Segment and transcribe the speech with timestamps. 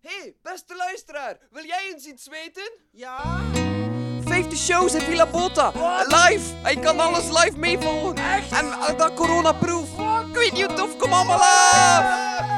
[0.00, 2.72] hey, beste luisteraar, wil jij eens iets weten?
[2.90, 3.40] Ja?
[4.24, 5.72] 50 shows in Villa Bota.
[6.06, 6.54] Live.
[6.62, 8.16] hij kan alles live meevolgen.
[8.16, 8.52] Echt?
[8.52, 9.88] En eh, dat coronaproof.
[10.28, 12.49] Ik weet niet hoe tof, kom allemaal af.